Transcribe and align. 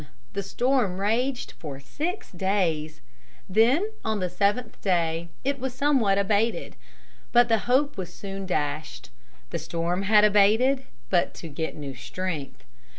The 0.33 0.41
storm 0.41 0.99
raged 0.99 1.51
for 1.59 1.79
six 1.79 2.31
days. 2.31 3.01
Then 3.47 3.87
on 4.03 4.17
the 4.19 4.31
seventh 4.31 4.81
day 4.81 5.29
it 5.43 5.59
was 5.59 5.75
somewhat 5.75 6.17
abated. 6.17 6.75
But 7.31 7.49
the 7.49 7.59
hope 7.69 7.97
was 7.97 8.11
soon 8.11 8.47
dashed. 8.47 9.11
The 9.51 9.59
storm 9.59 10.01
had 10.01 10.23
abated 10.23 10.85
but 11.11 11.35
to 11.35 11.49
get 11.49 11.75
new 11.75 11.93
strength. 11.93 12.63